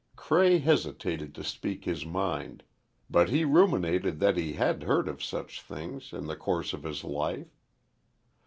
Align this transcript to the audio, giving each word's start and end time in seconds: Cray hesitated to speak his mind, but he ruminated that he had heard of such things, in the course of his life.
Cray 0.15 0.57
hesitated 0.57 1.35
to 1.35 1.43
speak 1.43 1.85
his 1.85 2.07
mind, 2.07 2.63
but 3.07 3.29
he 3.29 3.45
ruminated 3.45 4.19
that 4.19 4.35
he 4.35 4.53
had 4.53 4.81
heard 4.81 5.07
of 5.07 5.23
such 5.23 5.61
things, 5.61 6.11
in 6.11 6.25
the 6.25 6.35
course 6.35 6.73
of 6.73 6.81
his 6.81 7.03
life. 7.03 7.55